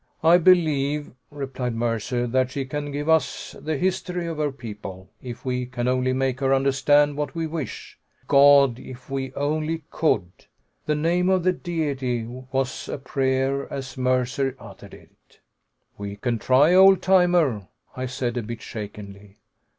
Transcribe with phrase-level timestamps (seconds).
[0.23, 5.45] "I believe," replied Mercer, "that she can give us the history of her people, if
[5.45, 7.99] we can only make her understand what we wish.
[8.27, 8.79] God!
[8.79, 10.25] If we only could!"
[10.87, 15.39] The name of the Deity was a prayer as Mercer uttered it.
[15.99, 19.37] "We can try, old timer," I said, a bit shakenly.